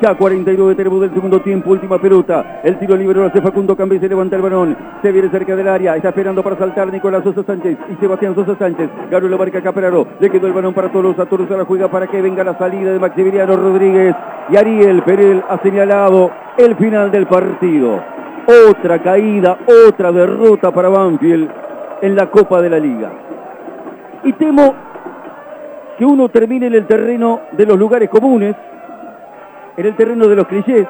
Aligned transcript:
Ya 0.00 0.14
49 0.14 0.76
tenemos 0.76 1.00
del 1.00 1.12
segundo 1.12 1.40
tiempo, 1.40 1.70
última 1.70 1.98
pelota. 1.98 2.60
El 2.62 2.78
tiro 2.78 2.96
libre 2.96 3.18
lo 3.18 3.26
hace 3.26 3.40
Facundo 3.40 3.74
Cambé, 3.74 3.98
se 3.98 4.08
levanta 4.08 4.36
el 4.36 4.42
balón. 4.42 4.76
Se 5.02 5.10
viene 5.10 5.28
cerca 5.28 5.56
del 5.56 5.66
área, 5.66 5.96
está 5.96 6.10
esperando 6.10 6.40
para 6.40 6.56
saltar 6.56 6.92
Nicolás 6.92 7.24
Sosa 7.24 7.42
Sánchez 7.42 7.76
y 7.90 7.96
Sebastián 7.96 8.32
Sosa 8.36 8.54
Sánchez. 8.56 8.88
Garo 9.10 9.28
la 9.28 9.36
marca 9.36 9.60
Caperaro, 9.60 10.06
le 10.20 10.30
quedó 10.30 10.46
el 10.46 10.52
balón 10.52 10.72
para 10.72 10.92
Tolosa. 10.92 11.26
Tolosa 11.26 11.56
la 11.56 11.64
juega 11.64 11.88
para 11.88 12.06
que 12.06 12.22
venga 12.22 12.44
la 12.44 12.56
salida 12.56 12.92
de 12.92 12.98
Maximiliano 13.00 13.56
Rodríguez. 13.56 14.14
Y 14.50 14.56
Ariel 14.56 15.02
Perel 15.02 15.42
ha 15.48 15.58
señalado 15.58 16.30
el 16.56 16.76
final 16.76 17.10
del 17.10 17.26
partido. 17.26 18.00
Otra 18.70 19.02
caída, 19.02 19.58
otra 19.88 20.12
derrota 20.12 20.70
para 20.70 20.88
Banfield 20.90 21.50
en 22.02 22.14
la 22.14 22.30
Copa 22.30 22.62
de 22.62 22.70
la 22.70 22.78
Liga. 22.78 23.10
Y 24.22 24.32
temo 24.34 24.76
que 25.98 26.04
uno 26.04 26.28
termine 26.28 26.68
en 26.68 26.74
el 26.74 26.86
terreno 26.86 27.40
de 27.50 27.66
los 27.66 27.76
lugares 27.76 28.08
comunes 28.08 28.54
en 29.78 29.86
el 29.86 29.94
terreno 29.94 30.26
de 30.26 30.34
los 30.34 30.46
clichés 30.48 30.86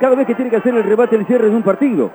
cada 0.00 0.16
vez 0.16 0.26
que 0.26 0.34
tiene 0.34 0.50
que 0.50 0.56
hacer 0.56 0.74
el 0.74 0.82
rebate 0.82 1.14
el 1.14 1.24
cierre 1.26 1.48
de 1.48 1.54
un 1.54 1.62
partido. 1.62 2.10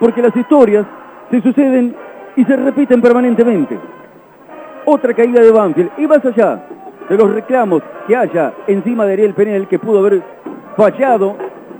Porque 0.00 0.20
las 0.20 0.36
historias 0.36 0.84
se 1.30 1.40
suceden 1.40 1.94
y 2.34 2.44
se 2.44 2.56
repiten 2.56 3.00
permanentemente. 3.00 3.78
Otra 4.84 5.14
caída 5.14 5.40
de 5.40 5.52
Banfield. 5.52 5.92
Y 5.96 6.06
más 6.08 6.24
allá 6.24 6.66
de 7.08 7.16
los 7.16 7.32
reclamos 7.32 7.82
que 8.08 8.16
haya 8.16 8.52
encima 8.66 9.06
de 9.06 9.12
Ariel 9.12 9.34
Penel, 9.34 9.68
que 9.68 9.78
pudo 9.78 10.00
haber 10.00 10.22
fallado 10.76 11.36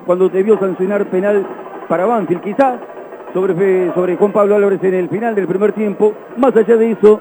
cuando 0.07 0.29
debió 0.29 0.57
sancionar 0.59 1.05
penal 1.07 1.45
para 1.89 2.07
Banfield, 2.07 2.43
quizás 2.43 2.79
sobre, 3.33 3.93
sobre 3.93 4.17
Juan 4.17 4.31
Pablo 4.31 4.55
Álvarez 4.55 4.83
en 4.85 4.95
el 4.95 5.09
final 5.09 5.35
del 5.35 5.49
primer 5.49 5.73
tiempo. 5.73 6.15
Más 6.37 6.55
allá 6.57 6.77
de 6.77 6.93
eso, 6.93 7.21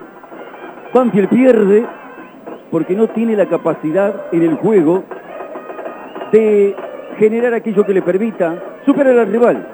Banfield 0.93 1.29
pierde 1.29 1.85
porque 2.69 2.95
no 2.95 3.07
tiene 3.07 3.35
la 3.35 3.47
capacidad 3.47 4.27
en 4.31 4.43
el 4.43 4.55
juego 4.55 5.03
de 6.33 6.75
generar 7.19 7.53
aquello 7.53 7.85
que 7.85 7.93
le 7.93 8.01
permita 8.01 8.55
superar 8.87 9.17
al 9.19 9.27
rival 9.27 9.67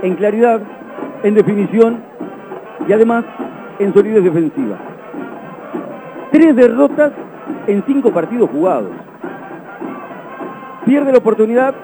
en 0.00 0.14
claridad, 0.14 0.60
en 1.24 1.34
definición 1.34 1.98
y 2.86 2.92
además 2.92 3.24
en 3.80 3.92
solidez 3.92 4.22
defensiva. 4.22 4.76
Tres 6.30 6.54
derrotas 6.54 7.12
en 7.66 7.82
cinco 7.84 8.12
partidos 8.12 8.48
jugados. 8.48 8.92
Pierde 10.86 11.10
la 11.10 11.18
oportunidad 11.18 11.74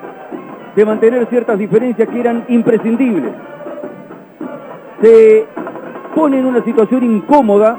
de 0.76 0.84
mantener 0.84 1.26
ciertas 1.26 1.58
diferencias 1.58 2.08
que 2.08 2.20
eran 2.20 2.44
imprescindibles. 2.48 3.32
Se 5.02 5.44
pone 6.14 6.38
en 6.38 6.46
una 6.46 6.62
situación 6.62 7.02
incómoda, 7.02 7.78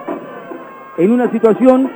en 0.98 1.12
una 1.12 1.32
situación 1.32 1.90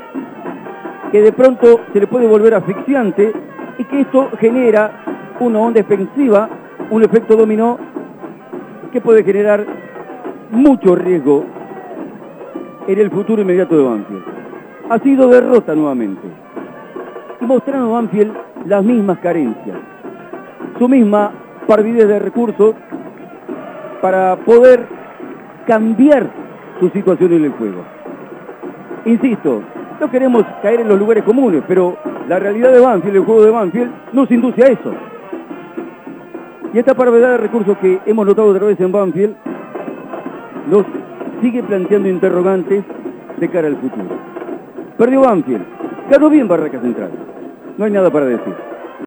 que 1.12 1.22
de 1.22 1.34
pronto 1.34 1.82
se 1.92 2.00
le 2.00 2.08
puede 2.08 2.26
volver 2.26 2.54
asfixiante 2.54 3.34
y 3.80 3.86
que 3.86 4.02
esto 4.02 4.30
genera 4.38 4.92
una 5.40 5.60
onda 5.60 5.82
defensiva, 5.82 6.50
un 6.92 7.02
efecto 7.02 7.36
dominó 7.38 7.80
que 8.92 9.00
puede 9.00 9.24
generar 9.24 9.66
mucho 10.52 10.96
riesgo 10.96 11.46
en 12.88 13.00
el 13.00 13.10
futuro 13.10 13.42
inmediato 13.42 13.78
de 13.78 13.84
Banfield. 13.84 14.24
Ha 14.90 15.00
sido 15.00 15.30
derrota 15.30 15.74
nuevamente 15.76 16.28
y 17.40 17.46
mostrando 17.46 17.96
a 17.96 18.02
Banfield 18.02 18.34
las 18.66 18.84
mismas 18.84 19.18
carencias, 19.20 19.78
su 20.78 20.90
misma 20.90 21.32
parvidez 21.66 22.08
de 22.08 22.20
recursos 22.20 22.76
para 24.02 24.36
poder 24.38 24.88
cambiar 25.66 26.30
su 26.82 26.90
situación 26.90 27.32
en 27.32 27.46
el 27.46 27.52
juego. 27.52 27.84
Insisto, 29.06 29.62
no 30.02 30.12
queremos 30.12 30.44
caer 30.62 30.82
en 30.82 30.90
los 30.90 31.00
lugares 31.00 31.24
comunes, 31.24 31.64
pero 31.66 31.98
la 32.30 32.38
realidad 32.38 32.72
de 32.72 32.80
Banfield, 32.80 33.16
el 33.16 33.24
juego 33.24 33.44
de 33.44 33.50
Banfield, 33.50 33.92
nos 34.14 34.30
induce 34.30 34.64
a 34.64 34.68
eso. 34.68 34.94
Y 36.72 36.78
esta 36.78 36.94
parvedad 36.94 37.32
de 37.32 37.38
recursos 37.38 37.76
que 37.80 38.00
hemos 38.06 38.24
notado 38.24 38.50
otra 38.50 38.68
vez 38.68 38.80
en 38.80 38.92
Banfield 38.92 39.36
nos 40.70 40.86
sigue 41.42 41.64
planteando 41.64 42.08
interrogantes 42.08 42.84
de 43.36 43.50
cara 43.50 43.68
al 43.68 43.78
futuro. 43.78 44.06
Perdió 44.96 45.22
Banfield, 45.22 45.66
ganó 46.08 46.30
bien 46.30 46.48
Barraca 46.48 46.80
Central. 46.80 47.10
No 47.80 47.86
hay 47.86 47.92
nada 47.92 48.12
para 48.12 48.28
decir. 48.28 48.69